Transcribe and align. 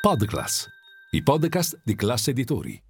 Podclass, 0.00 0.66
i 1.10 1.22
podcast 1.22 1.78
di 1.84 1.94
classe 1.94 2.30
editori. 2.30 2.82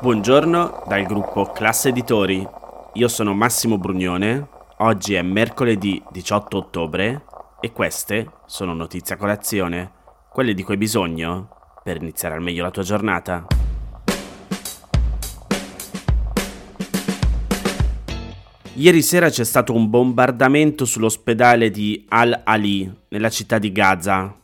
Buongiorno 0.00 0.82
dal 0.88 1.04
gruppo 1.04 1.52
Classe 1.52 1.90
Editori. 1.90 2.44
Io 2.94 3.06
sono 3.06 3.32
Massimo 3.32 3.78
Brugnone. 3.78 4.48
Oggi 4.78 5.14
è 5.14 5.22
mercoledì 5.22 6.02
18 6.10 6.56
ottobre 6.56 7.24
e 7.60 7.70
queste 7.70 8.28
sono 8.46 8.74
notizie 8.74 9.14
a 9.14 9.18
colazione, 9.18 9.92
quelle 10.32 10.52
di 10.52 10.64
cui 10.64 10.72
hai 10.72 10.80
bisogno 10.80 11.48
per 11.84 11.98
iniziare 11.98 12.34
al 12.34 12.42
meglio 12.42 12.64
la 12.64 12.72
tua 12.72 12.82
giornata. 12.82 13.46
Ieri 18.78 19.00
sera 19.00 19.30
c'è 19.30 19.42
stato 19.42 19.72
un 19.72 19.88
bombardamento 19.88 20.84
sull'ospedale 20.84 21.70
di 21.70 22.04
Al-Ali, 22.10 22.92
nella 23.08 23.30
città 23.30 23.58
di 23.58 23.72
Gaza. 23.72 24.38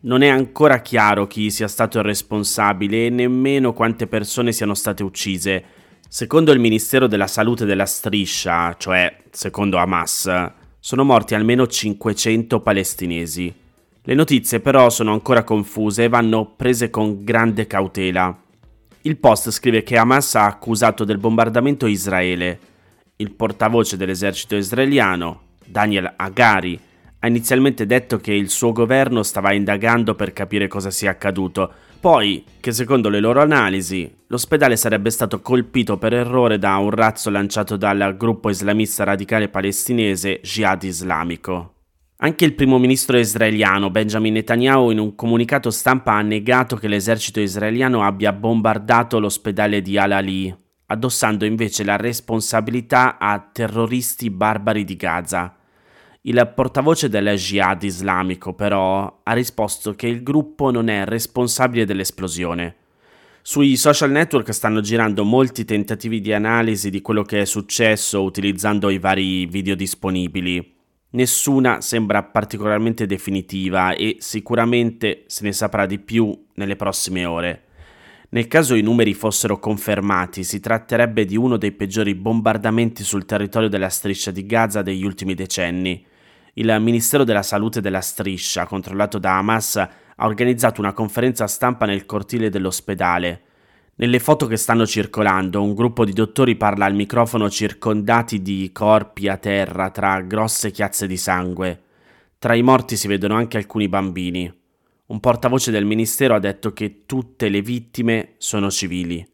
Non 0.00 0.20
è 0.20 0.28
ancora 0.28 0.82
chiaro 0.82 1.26
chi 1.26 1.50
sia 1.50 1.68
stato 1.68 1.96
il 1.96 2.04
responsabile 2.04 3.06
e 3.06 3.08
nemmeno 3.08 3.72
quante 3.72 4.06
persone 4.06 4.52
siano 4.52 4.74
state 4.74 5.02
uccise. 5.02 5.64
Secondo 6.06 6.52
il 6.52 6.58
Ministero 6.58 7.06
della 7.06 7.26
Salute 7.26 7.64
della 7.64 7.86
Striscia, 7.86 8.76
cioè 8.76 9.22
secondo 9.30 9.78
Hamas, 9.78 10.30
sono 10.78 11.04
morti 11.04 11.34
almeno 11.34 11.66
500 11.66 12.60
palestinesi. 12.60 13.54
Le 14.02 14.14
notizie 14.14 14.60
però 14.60 14.90
sono 14.90 15.14
ancora 15.14 15.44
confuse 15.44 16.04
e 16.04 16.08
vanno 16.10 16.52
prese 16.56 16.90
con 16.90 17.24
grande 17.24 17.66
cautela. 17.66 18.38
Il 19.00 19.16
Post 19.16 19.50
scrive 19.50 19.82
che 19.82 19.96
Hamas 19.96 20.34
ha 20.34 20.44
accusato 20.44 21.04
del 21.04 21.16
bombardamento 21.16 21.86
Israele 21.86 22.76
il 23.20 23.32
portavoce 23.32 23.96
dell'esercito 23.96 24.54
israeliano, 24.54 25.40
Daniel 25.64 26.12
Agari, 26.16 26.78
ha 27.20 27.26
inizialmente 27.26 27.84
detto 27.84 28.18
che 28.18 28.32
il 28.32 28.48
suo 28.48 28.70
governo 28.70 29.24
stava 29.24 29.52
indagando 29.52 30.14
per 30.14 30.32
capire 30.32 30.68
cosa 30.68 30.92
sia 30.92 31.10
accaduto, 31.10 31.72
poi 31.98 32.44
che 32.60 32.70
secondo 32.70 33.08
le 33.08 33.18
loro 33.18 33.40
analisi 33.40 34.08
l'ospedale 34.28 34.76
sarebbe 34.76 35.10
stato 35.10 35.40
colpito 35.40 35.98
per 35.98 36.12
errore 36.12 36.58
da 36.58 36.76
un 36.76 36.90
razzo 36.90 37.28
lanciato 37.28 37.76
dal 37.76 38.16
gruppo 38.16 38.50
islamista 38.50 39.02
radicale 39.02 39.48
palestinese 39.48 40.40
Jihad 40.40 40.84
Islamico. 40.84 41.72
Anche 42.18 42.44
il 42.44 42.54
primo 42.54 42.78
ministro 42.78 43.18
israeliano 43.18 43.90
Benjamin 43.90 44.34
Netanyahu 44.34 44.90
in 44.90 44.98
un 45.00 45.16
comunicato 45.16 45.70
stampa 45.70 46.12
ha 46.12 46.22
negato 46.22 46.76
che 46.76 46.86
l'esercito 46.86 47.40
israeliano 47.40 48.04
abbia 48.04 48.32
bombardato 48.32 49.18
l'ospedale 49.18 49.82
di 49.82 49.98
Al-Ali, 49.98 50.54
addossando 50.90 51.44
invece 51.44 51.84
la 51.84 51.96
responsabilità 51.96 53.18
a 53.18 53.38
terroristi 53.40 54.30
barbari 54.30 54.84
di 54.84 54.96
Gaza. 54.96 55.54
Il 56.22 56.52
portavoce 56.54 57.08
del 57.08 57.36
Jihad 57.36 57.82
islamico 57.82 58.54
però 58.54 59.20
ha 59.22 59.32
risposto 59.32 59.94
che 59.94 60.06
il 60.06 60.22
gruppo 60.22 60.70
non 60.70 60.88
è 60.88 61.04
responsabile 61.04 61.84
dell'esplosione. 61.84 62.76
Sui 63.42 63.76
social 63.76 64.10
network 64.10 64.52
stanno 64.52 64.80
girando 64.80 65.24
molti 65.24 65.64
tentativi 65.64 66.20
di 66.20 66.32
analisi 66.32 66.90
di 66.90 67.00
quello 67.00 67.22
che 67.22 67.42
è 67.42 67.44
successo 67.44 68.22
utilizzando 68.22 68.90
i 68.90 68.98
vari 68.98 69.46
video 69.46 69.74
disponibili. 69.74 70.76
Nessuna 71.10 71.80
sembra 71.80 72.22
particolarmente 72.22 73.06
definitiva 73.06 73.94
e 73.94 74.16
sicuramente 74.20 75.24
se 75.26 75.44
ne 75.44 75.52
saprà 75.52 75.86
di 75.86 75.98
più 75.98 76.46
nelle 76.54 76.76
prossime 76.76 77.24
ore. 77.24 77.67
Nel 78.30 78.46
caso 78.46 78.74
i 78.74 78.82
numeri 78.82 79.14
fossero 79.14 79.58
confermati, 79.58 80.44
si 80.44 80.60
tratterebbe 80.60 81.24
di 81.24 81.34
uno 81.34 81.56
dei 81.56 81.72
peggiori 81.72 82.14
bombardamenti 82.14 83.02
sul 83.02 83.24
territorio 83.24 83.70
della 83.70 83.88
striscia 83.88 84.30
di 84.30 84.44
Gaza 84.44 84.82
degli 84.82 85.02
ultimi 85.02 85.32
decenni. 85.32 86.04
Il 86.52 86.76
Ministero 86.78 87.24
della 87.24 87.42
Salute 87.42 87.80
della 87.80 88.02
striscia, 88.02 88.66
controllato 88.66 89.18
da 89.18 89.38
Hamas, 89.38 89.76
ha 89.76 90.26
organizzato 90.26 90.82
una 90.82 90.92
conferenza 90.92 91.46
stampa 91.46 91.86
nel 91.86 92.04
cortile 92.04 92.50
dell'ospedale. 92.50 93.42
Nelle 93.94 94.18
foto 94.18 94.46
che 94.46 94.56
stanno 94.56 94.84
circolando, 94.84 95.62
un 95.62 95.74
gruppo 95.74 96.04
di 96.04 96.12
dottori 96.12 96.54
parla 96.56 96.84
al 96.84 96.94
microfono 96.94 97.48
circondati 97.48 98.42
di 98.42 98.68
corpi 98.72 99.28
a 99.28 99.38
terra 99.38 99.88
tra 99.88 100.20
grosse 100.20 100.70
chiazze 100.70 101.06
di 101.06 101.16
sangue. 101.16 101.82
Tra 102.38 102.54
i 102.54 102.62
morti 102.62 102.94
si 102.94 103.08
vedono 103.08 103.36
anche 103.36 103.56
alcuni 103.56 103.88
bambini. 103.88 104.57
Un 105.08 105.20
portavoce 105.20 105.70
del 105.70 105.86
ministero 105.86 106.34
ha 106.34 106.38
detto 106.38 106.74
che 106.74 107.04
tutte 107.06 107.48
le 107.48 107.62
vittime 107.62 108.34
sono 108.36 108.70
civili. 108.70 109.26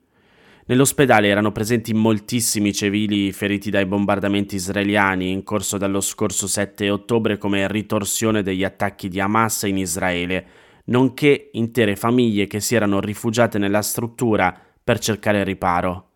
Nell'ospedale 0.67 1.27
erano 1.27 1.51
presenti 1.51 1.93
moltissimi 1.93 2.73
civili 2.73 3.33
feriti 3.33 3.71
dai 3.71 3.85
bombardamenti 3.85 4.55
israeliani 4.55 5.33
in 5.33 5.43
corso 5.43 5.77
dallo 5.77 6.01
scorso 6.01 6.47
7 6.47 6.89
ottobre 6.91 7.39
come 7.39 7.67
ritorsione 7.67 8.45
degli 8.45 8.63
attacchi 8.63 9.09
di 9.09 9.19
Hamas 9.19 9.65
in 9.65 9.77
Israele, 9.77 10.47
nonché 10.85 11.51
intere 11.55 11.97
famiglie 11.97 12.47
che 12.47 12.61
si 12.61 12.77
erano 12.77 13.01
rifugiate 13.01 13.59
nella 13.59 13.83
struttura 13.83 14.57
per 14.83 15.01
cercare 15.01 15.43
riparo. 15.43 16.11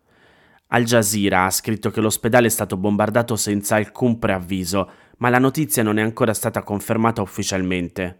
Al 0.67 0.85
Jazeera 0.85 1.43
ha 1.43 1.51
scritto 1.51 1.89
che 1.91 1.99
l'ospedale 1.99 2.47
è 2.47 2.49
stato 2.49 2.77
bombardato 2.77 3.35
senza 3.35 3.75
alcun 3.75 4.19
preavviso, 4.19 4.89
ma 5.17 5.27
la 5.27 5.37
notizia 5.37 5.83
non 5.83 5.99
è 5.99 6.01
ancora 6.01 6.33
stata 6.33 6.63
confermata 6.63 7.21
ufficialmente. 7.21 8.19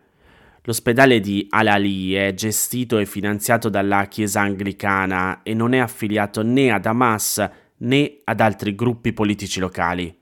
L'ospedale 0.69 1.19
di 1.19 1.47
Al-Ali 1.49 2.13
è 2.13 2.31
gestito 2.35 2.99
e 2.99 3.07
finanziato 3.07 3.69
dalla 3.69 4.05
Chiesa 4.05 4.41
anglicana 4.41 5.41
e 5.41 5.55
non 5.55 5.73
è 5.73 5.79
affiliato 5.79 6.43
né 6.43 6.69
ad 6.69 6.85
Hamas 6.85 7.49
né 7.77 8.17
ad 8.23 8.39
altri 8.39 8.75
gruppi 8.75 9.11
politici 9.11 9.59
locali. 9.59 10.15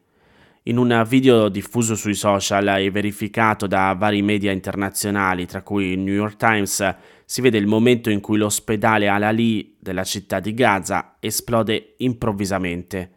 In 0.64 0.78
un 0.78 1.04
video 1.06 1.50
diffuso 1.50 1.96
sui 1.96 2.14
social 2.14 2.80
e 2.80 2.90
verificato 2.90 3.68
da 3.68 3.94
vari 4.00 4.22
media 4.22 4.54
internazionali, 4.54 5.46
tra 5.46 5.64
cui 5.64 5.88
il 5.88 6.00
New 6.00 6.14
York 6.14 6.38
Times, 6.38 6.96
si 7.26 7.42
vede 7.42 7.58
il 7.58 7.68
momento 7.68 8.10
in 8.10 8.22
cui 8.22 8.38
l'ospedale 8.38 9.10
Al-Ali 9.10 9.76
della 9.78 10.06
città 10.06 10.40
di 10.40 10.54
Gaza 10.54 11.18
esplode 11.20 11.96
improvvisamente. 11.98 13.12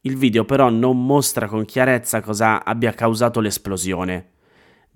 Il 0.00 0.16
video 0.16 0.44
però 0.44 0.68
non 0.68 1.06
mostra 1.06 1.46
con 1.46 1.64
chiarezza 1.64 2.20
cosa 2.20 2.64
abbia 2.64 2.90
causato 2.90 3.38
l'esplosione. 3.38 4.30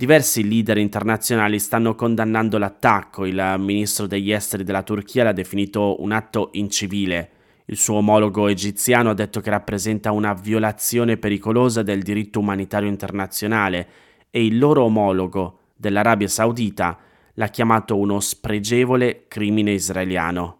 Diversi 0.00 0.48
leader 0.48 0.78
internazionali 0.78 1.58
stanno 1.58 1.94
condannando 1.94 2.56
l'attacco, 2.56 3.26
il 3.26 3.56
ministro 3.58 4.06
degli 4.06 4.32
esteri 4.32 4.64
della 4.64 4.82
Turchia 4.82 5.24
l'ha 5.24 5.32
definito 5.32 6.02
un 6.02 6.12
atto 6.12 6.48
incivile, 6.52 7.30
il 7.66 7.76
suo 7.76 7.96
omologo 7.96 8.48
egiziano 8.48 9.10
ha 9.10 9.14
detto 9.14 9.40
che 9.40 9.50
rappresenta 9.50 10.10
una 10.10 10.32
violazione 10.32 11.18
pericolosa 11.18 11.82
del 11.82 12.00
diritto 12.00 12.38
umanitario 12.38 12.88
internazionale 12.88 13.88
e 14.30 14.42
il 14.42 14.56
loro 14.56 14.84
omologo 14.84 15.58
dell'Arabia 15.76 16.28
Saudita 16.28 16.96
l'ha 17.34 17.48
chiamato 17.48 17.98
uno 17.98 18.20
spregevole 18.20 19.26
crimine 19.28 19.72
israeliano. 19.72 20.59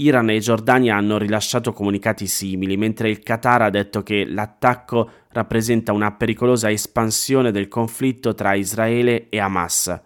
Iran 0.00 0.30
e 0.30 0.38
Giordania 0.38 0.96
hanno 0.96 1.18
rilasciato 1.18 1.72
comunicati 1.72 2.26
simili, 2.26 2.78
mentre 2.78 3.10
il 3.10 3.20
Qatar 3.20 3.62
ha 3.62 3.70
detto 3.70 4.02
che 4.02 4.24
l'attacco 4.24 5.10
rappresenta 5.32 5.92
una 5.92 6.12
pericolosa 6.12 6.70
espansione 6.70 7.50
del 7.50 7.68
conflitto 7.68 8.34
tra 8.34 8.54
Israele 8.54 9.28
e 9.28 9.38
Hamas. 9.38 10.00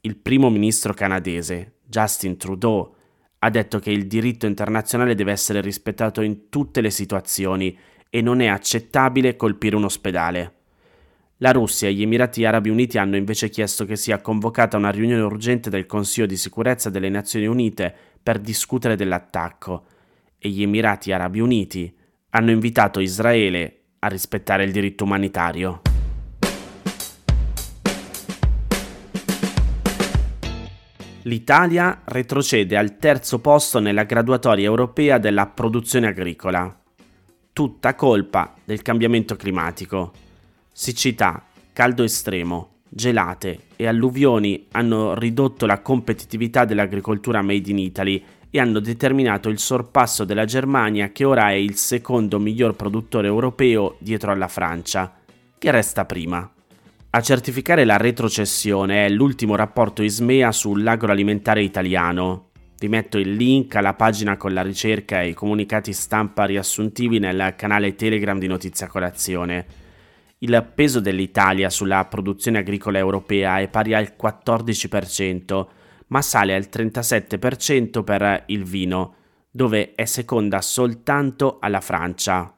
Il 0.00 0.16
primo 0.16 0.48
ministro 0.48 0.94
canadese, 0.94 1.74
Justin 1.84 2.38
Trudeau, 2.38 2.94
ha 3.40 3.50
detto 3.50 3.78
che 3.78 3.90
il 3.90 4.06
diritto 4.06 4.46
internazionale 4.46 5.14
deve 5.14 5.32
essere 5.32 5.60
rispettato 5.60 6.22
in 6.22 6.48
tutte 6.48 6.80
le 6.80 6.90
situazioni 6.90 7.76
e 8.08 8.22
non 8.22 8.40
è 8.40 8.46
accettabile 8.46 9.36
colpire 9.36 9.76
un 9.76 9.84
ospedale. 9.84 10.54
La 11.42 11.52
Russia 11.52 11.88
e 11.88 11.94
gli 11.94 12.02
Emirati 12.02 12.44
Arabi 12.44 12.68
Uniti 12.68 12.98
hanno 12.98 13.16
invece 13.16 13.48
chiesto 13.48 13.86
che 13.86 13.96
sia 13.96 14.20
convocata 14.20 14.76
una 14.76 14.90
riunione 14.90 15.22
urgente 15.22 15.70
del 15.70 15.86
Consiglio 15.86 16.26
di 16.26 16.36
sicurezza 16.36 16.90
delle 16.90 17.08
Nazioni 17.08 17.46
Unite 17.46 17.94
per 18.22 18.38
discutere 18.38 18.96
dell'attacco 18.96 19.84
e 20.38 20.48
gli 20.48 20.62
Emirati 20.62 21.12
Arabi 21.12 21.40
Uniti 21.40 21.94
hanno 22.30 22.50
invitato 22.50 23.00
Israele 23.00 23.80
a 24.00 24.08
rispettare 24.08 24.64
il 24.64 24.72
diritto 24.72 25.04
umanitario. 25.04 25.82
L'Italia 31.24 32.00
retrocede 32.04 32.78
al 32.78 32.96
terzo 32.96 33.40
posto 33.40 33.78
nella 33.78 34.04
graduatoria 34.04 34.64
europea 34.64 35.18
della 35.18 35.46
produzione 35.46 36.06
agricola. 36.06 36.74
Tutta 37.52 37.94
colpa 37.94 38.54
del 38.64 38.80
cambiamento 38.80 39.36
climatico. 39.36 40.12
Siccità, 40.72 41.44
caldo 41.74 42.04
estremo, 42.04 42.79
gelate 42.92 43.60
e 43.76 43.86
alluvioni 43.86 44.66
hanno 44.72 45.14
ridotto 45.14 45.64
la 45.64 45.80
competitività 45.80 46.64
dell'agricoltura 46.64 47.40
made 47.40 47.70
in 47.70 47.78
Italy 47.78 48.22
e 48.50 48.58
hanno 48.58 48.80
determinato 48.80 49.48
il 49.48 49.60
sorpasso 49.60 50.24
della 50.24 50.44
Germania 50.44 51.12
che 51.12 51.24
ora 51.24 51.50
è 51.50 51.54
il 51.54 51.76
secondo 51.76 52.40
miglior 52.40 52.74
produttore 52.74 53.28
europeo 53.28 53.94
dietro 54.00 54.32
alla 54.32 54.48
Francia, 54.48 55.14
che 55.56 55.70
resta 55.70 56.04
prima. 56.04 56.50
A 57.12 57.20
certificare 57.20 57.84
la 57.84 57.96
retrocessione 57.96 59.06
è 59.06 59.08
l'ultimo 59.08 59.54
rapporto 59.54 60.02
ISMEA 60.02 60.50
sull'agroalimentare 60.50 61.62
italiano. 61.62 62.50
Vi 62.78 62.88
metto 62.88 63.18
il 63.18 63.34
link 63.34 63.74
alla 63.76 63.94
pagina 63.94 64.36
con 64.36 64.52
la 64.52 64.62
ricerca 64.62 65.20
e 65.20 65.28
i 65.28 65.34
comunicati 65.34 65.92
stampa 65.92 66.44
riassuntivi 66.44 67.18
nel 67.18 67.54
canale 67.56 67.94
Telegram 67.94 68.38
di 68.38 68.46
Notizia 68.46 68.86
Colazione. 68.86 69.79
Il 70.42 70.70
peso 70.74 71.00
dell'Italia 71.00 71.68
sulla 71.68 72.06
produzione 72.06 72.56
agricola 72.56 72.96
europea 72.96 73.58
è 73.58 73.68
pari 73.68 73.92
al 73.92 74.14
14%, 74.18 75.66
ma 76.06 76.22
sale 76.22 76.54
al 76.54 76.66
37% 76.72 78.02
per 78.02 78.44
il 78.46 78.64
vino, 78.64 79.16
dove 79.50 79.94
è 79.94 80.06
seconda 80.06 80.62
soltanto 80.62 81.58
alla 81.60 81.82
Francia, 81.82 82.56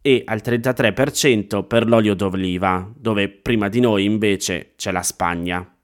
e 0.00 0.22
al 0.24 0.40
33% 0.42 1.66
per 1.66 1.86
l'olio 1.86 2.14
d'oliva, 2.14 2.90
dove 2.96 3.28
prima 3.28 3.68
di 3.68 3.80
noi 3.80 4.06
invece 4.06 4.72
c'è 4.74 4.90
la 4.90 5.02
Spagna. 5.02 5.76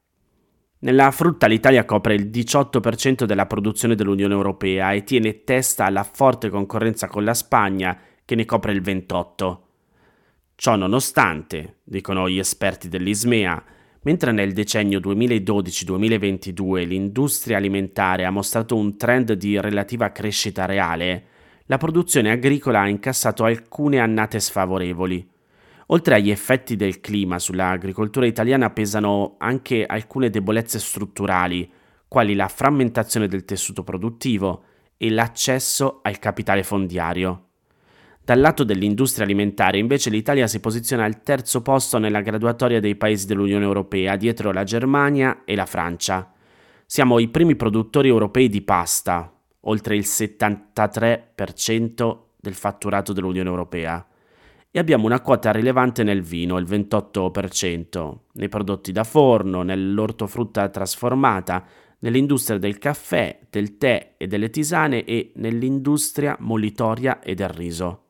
Nella 0.78 1.10
frutta 1.10 1.46
l'Italia 1.46 1.84
copre 1.84 2.14
il 2.14 2.30
18% 2.30 3.24
della 3.24 3.44
produzione 3.44 3.94
dell'Unione 3.94 4.32
Europea 4.32 4.92
e 4.92 5.04
tiene 5.04 5.44
testa 5.44 5.84
alla 5.84 6.02
forte 6.02 6.48
concorrenza 6.48 7.08
con 7.08 7.24
la 7.24 7.34
Spagna, 7.34 7.98
che 8.24 8.34
ne 8.34 8.46
copre 8.46 8.72
il 8.72 8.80
28%. 8.80 9.68
Ciò 10.60 10.76
nonostante, 10.76 11.76
dicono 11.84 12.28
gli 12.28 12.38
esperti 12.38 12.90
dell'ISMEA, 12.90 13.64
mentre 14.02 14.30
nel 14.30 14.52
decennio 14.52 14.98
2012-2022 14.98 16.86
l'industria 16.86 17.56
alimentare 17.56 18.26
ha 18.26 18.30
mostrato 18.30 18.76
un 18.76 18.98
trend 18.98 19.32
di 19.32 19.58
relativa 19.58 20.12
crescita 20.12 20.66
reale, 20.66 21.24
la 21.64 21.78
produzione 21.78 22.30
agricola 22.30 22.80
ha 22.80 22.88
incassato 22.88 23.44
alcune 23.44 24.00
annate 24.00 24.38
sfavorevoli. 24.38 25.26
Oltre 25.86 26.16
agli 26.16 26.28
effetti 26.28 26.76
del 26.76 27.00
clima 27.00 27.38
sull'agricoltura 27.38 28.26
italiana 28.26 28.68
pesano 28.68 29.36
anche 29.38 29.86
alcune 29.86 30.28
debolezze 30.28 30.78
strutturali, 30.78 31.72
quali 32.06 32.34
la 32.34 32.48
frammentazione 32.48 33.28
del 33.28 33.46
tessuto 33.46 33.82
produttivo 33.82 34.64
e 34.98 35.08
l'accesso 35.08 36.00
al 36.02 36.18
capitale 36.18 36.62
fondiario. 36.64 37.49
Dal 38.30 38.38
lato 38.38 38.62
dell'industria 38.62 39.24
alimentare 39.24 39.78
invece 39.78 40.08
l'Italia 40.08 40.46
si 40.46 40.60
posiziona 40.60 41.02
al 41.02 41.24
terzo 41.24 41.62
posto 41.62 41.98
nella 41.98 42.20
graduatoria 42.20 42.78
dei 42.78 42.94
paesi 42.94 43.26
dell'Unione 43.26 43.64
Europea, 43.64 44.14
dietro 44.14 44.52
la 44.52 44.62
Germania 44.62 45.42
e 45.44 45.56
la 45.56 45.66
Francia. 45.66 46.32
Siamo 46.86 47.18
i 47.18 47.26
primi 47.26 47.56
produttori 47.56 48.06
europei 48.06 48.48
di 48.48 48.62
pasta, 48.62 49.36
oltre 49.62 49.96
il 49.96 50.04
73% 50.06 52.18
del 52.40 52.54
fatturato 52.54 53.12
dell'Unione 53.12 53.48
Europea, 53.48 54.06
e 54.70 54.78
abbiamo 54.78 55.06
una 55.06 55.22
quota 55.22 55.50
rilevante 55.50 56.04
nel 56.04 56.22
vino, 56.22 56.56
il 56.58 56.66
28%, 56.66 58.16
nei 58.34 58.48
prodotti 58.48 58.92
da 58.92 59.02
forno, 59.02 59.62
nell'ortofrutta 59.62 60.68
trasformata, 60.68 61.64
nell'industria 61.98 62.58
del 62.58 62.78
caffè, 62.78 63.40
del 63.50 63.76
tè 63.76 64.14
e 64.16 64.28
delle 64.28 64.50
tisane 64.50 65.02
e 65.02 65.32
nell'industria 65.34 66.36
molitoria 66.38 67.18
e 67.18 67.34
del 67.34 67.48
riso. 67.48 68.04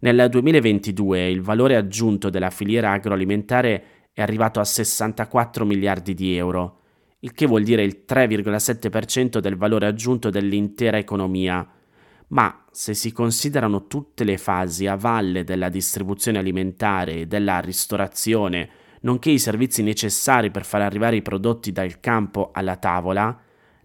Nel 0.00 0.26
2022 0.28 1.30
il 1.30 1.40
valore 1.40 1.76
aggiunto 1.76 2.28
della 2.28 2.50
filiera 2.50 2.92
agroalimentare 2.92 3.84
è 4.12 4.20
arrivato 4.20 4.60
a 4.60 4.64
64 4.64 5.64
miliardi 5.64 6.12
di 6.12 6.36
euro, 6.36 6.80
il 7.20 7.32
che 7.32 7.46
vuol 7.46 7.62
dire 7.62 7.82
il 7.82 8.04
3,7% 8.06 9.38
del 9.38 9.56
valore 9.56 9.86
aggiunto 9.86 10.28
dell'intera 10.28 10.98
economia. 10.98 11.66
Ma 12.28 12.64
se 12.70 12.92
si 12.92 13.12
considerano 13.12 13.86
tutte 13.86 14.24
le 14.24 14.36
fasi 14.36 14.86
a 14.86 14.96
valle 14.96 15.44
della 15.44 15.70
distribuzione 15.70 16.38
alimentare 16.38 17.20
e 17.20 17.26
della 17.26 17.60
ristorazione, 17.60 18.68
nonché 19.02 19.30
i 19.30 19.38
servizi 19.38 19.82
necessari 19.82 20.50
per 20.50 20.64
far 20.64 20.82
arrivare 20.82 21.16
i 21.16 21.22
prodotti 21.22 21.72
dal 21.72 22.00
campo 22.00 22.50
alla 22.52 22.76
tavola, 22.76 23.38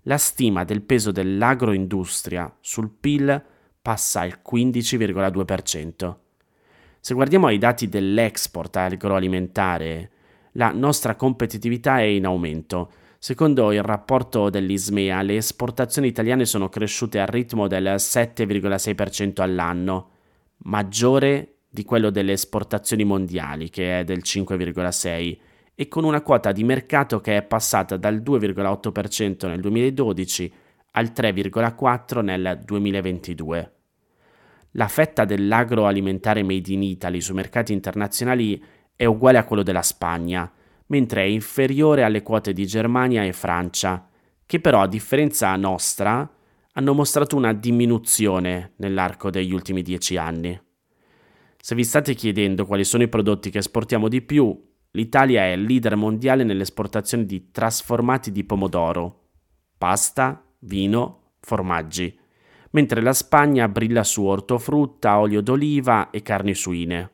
la 0.03 0.17
stima 0.17 0.63
del 0.63 0.81
peso 0.81 1.11
dell'agroindustria 1.11 2.53
sul 2.59 2.89
PIL 2.89 3.43
passa 3.81 4.21
al 4.21 4.39
15,2%. 4.47 6.15
Se 6.99 7.13
guardiamo 7.13 7.47
ai 7.47 7.57
dati 7.57 7.89
dell'export 7.89 8.75
agroalimentare, 8.75 10.11
la 10.53 10.71
nostra 10.71 11.15
competitività 11.15 11.99
è 11.99 12.03
in 12.03 12.25
aumento. 12.25 12.91
Secondo 13.17 13.71
il 13.71 13.81
rapporto 13.81 14.49
dell'ISMEA, 14.49 15.21
le 15.21 15.37
esportazioni 15.37 16.07
italiane 16.07 16.45
sono 16.45 16.69
cresciute 16.69 17.19
al 17.19 17.27
ritmo 17.27 17.67
del 17.67 17.95
7,6% 17.97 19.41
all'anno, 19.41 20.09
maggiore 20.63 21.55
di 21.69 21.83
quello 21.83 22.09
delle 22.09 22.33
esportazioni 22.33 23.03
mondiali, 23.03 23.69
che 23.69 23.99
è 23.99 24.03
del 24.03 24.21
5,6%, 24.23 25.37
e 25.73 25.87
con 25.87 26.03
una 26.03 26.21
quota 26.21 26.51
di 26.51 26.63
mercato 26.63 27.21
che 27.21 27.37
è 27.37 27.41
passata 27.41 27.97
dal 27.97 28.17
2,8% 28.21 29.47
nel 29.47 29.61
2012 29.61 30.53
al 30.91 31.11
3,4 31.15 32.21
nel 32.21 32.61
2022. 32.63 33.75
La 34.71 34.87
fetta 34.87 35.25
dell'agroalimentare 35.25 36.43
made 36.43 36.71
in 36.71 36.83
Italy 36.83 37.19
sui 37.19 37.35
mercati 37.35 37.73
internazionali 37.73 38.63
è 38.95 39.05
uguale 39.05 39.37
a 39.37 39.43
quello 39.43 39.63
della 39.63 39.81
Spagna, 39.81 40.49
mentre 40.87 41.23
è 41.23 41.25
inferiore 41.25 42.03
alle 42.03 42.21
quote 42.21 42.53
di 42.53 42.65
Germania 42.65 43.23
e 43.23 43.33
Francia, 43.33 44.07
che 44.45 44.59
però 44.59 44.81
a 44.81 44.87
differenza 44.87 45.55
nostra 45.55 46.29
hanno 46.73 46.93
mostrato 46.93 47.35
una 47.35 47.53
diminuzione 47.53 48.73
nell'arco 48.77 49.29
degli 49.29 49.53
ultimi 49.53 49.81
dieci 49.81 50.17
anni. 50.17 50.59
Se 51.57 51.75
vi 51.75 51.83
state 51.83 52.13
chiedendo 52.13 52.65
quali 52.65 52.83
sono 52.83 53.03
i 53.03 53.09
prodotti 53.09 53.49
che 53.49 53.59
esportiamo 53.59 54.07
di 54.07 54.21
più, 54.21 54.57
l'Italia 54.91 55.43
è 55.43 55.55
leader 55.55 55.95
mondiale 55.95 56.43
nell'esportazione 56.43 57.25
di 57.25 57.51
trasformati 57.51 58.31
di 58.31 58.43
pomodoro, 58.43 59.27
pasta, 59.77 60.43
vino, 60.61 61.33
formaggi, 61.39 62.17
mentre 62.71 63.01
la 63.01 63.13
Spagna 63.13 63.67
brilla 63.67 64.03
su 64.03 64.23
ortofrutta, 64.23 65.19
olio 65.19 65.41
d'oliva 65.41 66.09
e 66.09 66.21
carni 66.21 66.53
suine. 66.53 67.11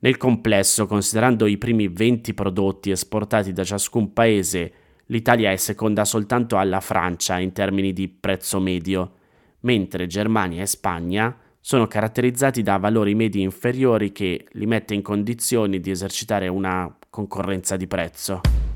Nel 0.00 0.16
complesso, 0.16 0.86
considerando 0.86 1.46
i 1.46 1.58
primi 1.58 1.88
20 1.88 2.32
prodotti 2.34 2.90
esportati 2.90 3.52
da 3.52 3.64
ciascun 3.64 4.12
paese, 4.12 4.72
l'Italia 5.06 5.50
è 5.50 5.56
seconda 5.56 6.04
soltanto 6.04 6.56
alla 6.56 6.80
Francia 6.80 7.38
in 7.38 7.52
termini 7.52 7.92
di 7.92 8.08
prezzo 8.08 8.60
medio, 8.60 9.14
mentre 9.60 10.06
Germania 10.06 10.62
e 10.62 10.66
Spagna 10.66 11.36
sono 11.60 11.86
caratterizzati 11.88 12.62
da 12.62 12.76
valori 12.76 13.14
medi 13.14 13.40
inferiori 13.40 14.12
che 14.12 14.46
li 14.52 14.66
mette 14.66 14.94
in 14.94 15.02
condizioni 15.02 15.80
di 15.80 15.90
esercitare 15.90 16.46
una 16.46 16.96
concorrenza 17.10 17.76
di 17.76 17.86
prezzo. 17.88 18.67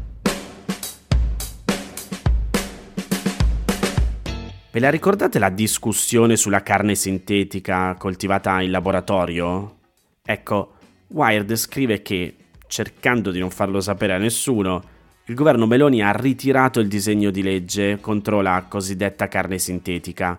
Ve 4.73 4.81
la 4.81 4.89
ricordate 4.89 5.39
la 5.39 5.51
discussione 5.51 6.35
sulla 6.35 6.63
carne 6.63 6.95
sintetica 6.95 7.95
coltivata 7.99 8.63
in 8.63 8.71
laboratorio? 8.71 9.77
Ecco, 10.25 10.73
Wired 11.09 11.55
scrive 11.57 12.01
che, 12.01 12.37
cercando 12.69 13.31
di 13.31 13.39
non 13.39 13.51
farlo 13.51 13.83
sapere 13.83 14.15
a 14.15 14.17
nessuno, 14.17 14.83
il 15.27 15.35
governo 15.35 15.67
Meloni 15.67 16.03
ha 16.03 16.11
ritirato 16.13 16.81
il 16.81 16.89
disegno 16.89 17.31
di 17.31 17.43
legge 17.43 17.99
contro 18.01 18.41
la 18.41 18.65
cosiddetta 18.67 19.29
carne 19.29 19.59
sintetica. 19.59 20.39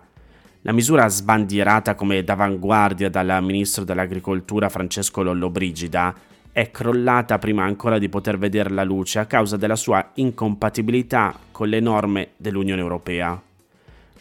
La 0.62 0.72
misura 0.72 1.06
sbandierata 1.06 1.94
come 1.94 2.24
d'avanguardia 2.24 3.08
dal 3.08 3.38
ministro 3.40 3.84
dell'agricoltura 3.84 4.68
Francesco 4.68 5.22
Lollobrigida 5.22 6.12
è 6.50 6.72
crollata 6.72 7.38
prima 7.38 7.62
ancora 7.62 7.98
di 7.98 8.08
poter 8.08 8.36
vedere 8.36 8.70
la 8.70 8.82
luce 8.82 9.20
a 9.20 9.26
causa 9.26 9.56
della 9.56 9.76
sua 9.76 10.10
incompatibilità 10.14 11.38
con 11.52 11.68
le 11.68 11.78
norme 11.78 12.30
dell'Unione 12.36 12.80
Europea. 12.80 13.40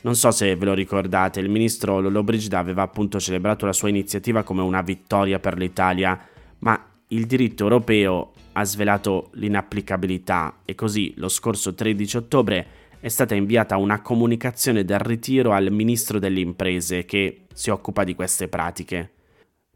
Non 0.03 0.15
so 0.15 0.31
se 0.31 0.55
ve 0.55 0.65
lo 0.65 0.73
ricordate, 0.73 1.39
il 1.39 1.49
ministro 1.49 2.01
Lollobrigida 2.01 2.59
aveva 2.59 2.81
appunto 2.81 3.21
celebrato 3.21 3.65
la 3.65 3.71
sua 3.71 3.87
iniziativa 3.87 4.43
come 4.43 4.61
una 4.61 4.81
vittoria 4.81 5.39
per 5.39 5.57
l'Italia, 5.57 6.19
ma 6.59 6.85
il 7.07 7.25
diritto 7.25 7.63
europeo 7.63 8.33
ha 8.51 8.63
svelato 8.65 9.29
l'inapplicabilità 9.33 10.57
e 10.65 10.75
così 10.75 11.13
lo 11.15 11.29
scorso 11.29 11.73
13 11.73 12.17
ottobre 12.17 12.67
è 12.99 13.07
stata 13.07 13.33
inviata 13.33 13.77
una 13.77 14.01
comunicazione 14.01 14.83
del 14.83 14.99
ritiro 14.99 15.53
al 15.53 15.71
ministro 15.71 16.19
delle 16.19 16.41
imprese 16.41 17.05
che 17.05 17.45
si 17.53 17.69
occupa 17.69 18.03
di 18.03 18.13
queste 18.13 18.49
pratiche. 18.49 19.11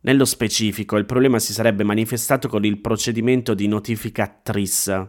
Nello 0.02 0.26
specifico 0.26 0.98
il 0.98 1.06
problema 1.06 1.40
si 1.40 1.54
sarebbe 1.54 1.84
manifestato 1.84 2.50
con 2.50 2.66
il 2.66 2.80
procedimento 2.80 3.54
di 3.54 3.68
notifica 3.68 4.28
TRIS, 4.44 5.08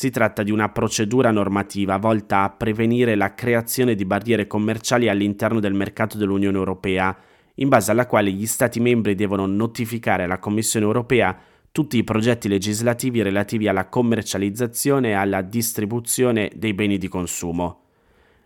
si 0.00 0.08
tratta 0.08 0.42
di 0.42 0.50
una 0.50 0.70
procedura 0.70 1.30
normativa 1.30 1.98
volta 1.98 2.42
a 2.42 2.48
prevenire 2.48 3.16
la 3.16 3.34
creazione 3.34 3.94
di 3.94 4.06
barriere 4.06 4.46
commerciali 4.46 5.10
all'interno 5.10 5.60
del 5.60 5.74
mercato 5.74 6.16
dell'Unione 6.16 6.56
Europea, 6.56 7.14
in 7.56 7.68
base 7.68 7.90
alla 7.90 8.06
quale 8.06 8.32
gli 8.32 8.46
Stati 8.46 8.80
membri 8.80 9.14
devono 9.14 9.44
notificare 9.44 10.22
alla 10.22 10.38
Commissione 10.38 10.86
Europea 10.86 11.38
tutti 11.70 11.98
i 11.98 12.02
progetti 12.02 12.48
legislativi 12.48 13.20
relativi 13.20 13.68
alla 13.68 13.90
commercializzazione 13.90 15.10
e 15.10 15.12
alla 15.12 15.42
distribuzione 15.42 16.50
dei 16.56 16.72
beni 16.72 16.96
di 16.96 17.08
consumo. 17.08 17.82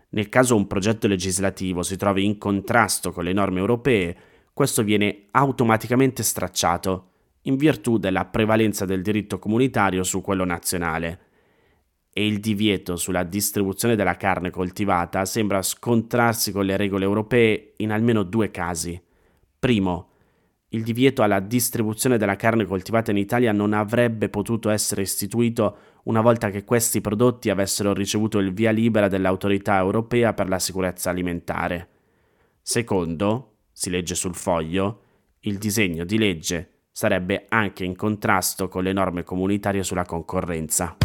Nel 0.09 0.27
caso 0.27 0.57
un 0.57 0.67
progetto 0.67 1.07
legislativo 1.07 1.83
si 1.83 1.95
trovi 1.95 2.25
in 2.25 2.37
contrasto 2.37 3.13
con 3.13 3.23
le 3.23 3.31
norme 3.31 3.61
europee, 3.61 4.17
questo 4.51 4.83
viene 4.83 5.27
automaticamente 5.31 6.21
stracciato, 6.21 7.11
in 7.43 7.55
virtù 7.55 7.97
della 7.97 8.25
prevalenza 8.25 8.83
del 8.83 9.01
diritto 9.01 9.39
comunitario 9.39 10.03
su 10.03 10.19
quello 10.19 10.43
nazionale 10.43 11.24
e 12.17 12.25
il 12.25 12.39
divieto 12.39 12.95
sulla 12.95 13.23
distribuzione 13.23 13.97
della 13.97 14.15
carne 14.15 14.49
coltivata 14.49 15.25
sembra 15.25 15.61
scontrarsi 15.61 16.53
con 16.53 16.63
le 16.63 16.77
regole 16.77 17.03
europee 17.03 17.73
in 17.77 17.91
almeno 17.91 18.23
due 18.23 18.51
casi. 18.51 18.97
Primo, 19.59 20.11
il 20.69 20.83
divieto 20.83 21.23
alla 21.23 21.41
distribuzione 21.41 22.17
della 22.17 22.37
carne 22.37 22.63
coltivata 22.63 23.11
in 23.11 23.17
Italia 23.17 23.51
non 23.51 23.73
avrebbe 23.73 24.29
potuto 24.29 24.69
essere 24.69 25.01
istituito 25.01 25.77
una 26.03 26.21
volta 26.21 26.49
che 26.51 26.63
questi 26.63 27.01
prodotti 27.01 27.49
avessero 27.49 27.91
ricevuto 27.91 28.39
il 28.39 28.53
via 28.53 28.71
libera 28.71 29.09
dell'autorità 29.09 29.77
europea 29.79 30.33
per 30.33 30.47
la 30.47 30.59
sicurezza 30.59 31.09
alimentare. 31.09 31.89
Secondo, 32.61 33.57
si 33.73 33.89
legge 33.89 34.15
sul 34.15 34.35
foglio, 34.35 35.01
il 35.41 35.57
disegno 35.57 36.05
di 36.05 36.17
legge 36.17 36.83
sarebbe 36.93 37.45
anche 37.49 37.83
in 37.83 37.97
contrasto 37.97 38.69
con 38.69 38.83
le 38.83 38.93
norme 38.93 39.23
comunitarie 39.23 39.83
sulla 39.83 40.05
concorrenza. 40.05 40.95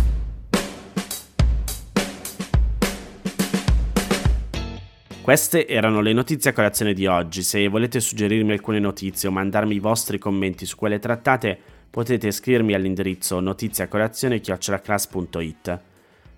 Queste 5.31 5.69
erano 5.69 6.01
le 6.01 6.13
notizie 6.13 6.51
a 6.51 6.53
colazione 6.53 6.93
di 6.93 7.07
oggi. 7.07 7.45
Se 7.45 7.69
volete 7.69 8.01
suggerirmi 8.01 8.51
alcune 8.51 8.81
notizie 8.81 9.29
o 9.29 9.31
mandarmi 9.31 9.77
i 9.77 9.79
vostri 9.79 10.19
commenti 10.19 10.67
su 10.67 10.75
quelle 10.75 10.99
trattate, 10.99 11.57
potete 11.89 12.33
scrivermi 12.33 12.75
all'indirizzo 12.75 13.39
notiziacolazione.it. 13.39 15.81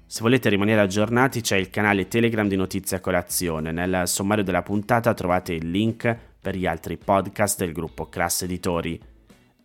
Se 0.05 0.21
volete 0.21 0.51
rimanere 0.51 0.83
aggiornati 0.83 1.41
c'è 1.41 1.57
il 1.57 1.71
canale 1.71 2.07
Telegram 2.07 2.47
di 2.47 2.57
Notizie 2.57 2.99
a 2.99 3.01
Colazione. 3.01 3.73
Nel 3.73 4.03
sommario 4.05 4.45
della 4.45 4.61
puntata 4.61 5.15
trovate 5.15 5.55
il 5.55 5.71
link 5.71 6.15
per 6.39 6.55
gli 6.55 6.67
altri 6.67 6.99
podcast 6.99 7.61
del 7.61 7.73
gruppo 7.73 8.11
Class 8.11 8.43
Editori. 8.43 9.01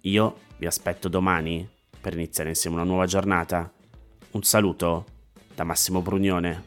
Io 0.03 0.37
vi 0.55 0.67
aspetto 0.67 1.09
domani 1.09 1.67
per 1.99 2.13
iniziare 2.13 2.51
insieme 2.51 2.77
una 2.77 2.85
nuova 2.85 3.05
giornata. 3.05 3.69
Un 4.31 4.43
saluto 4.43 5.05
da 5.53 5.65
Massimo 5.65 6.01
Brugnone. 6.01 6.66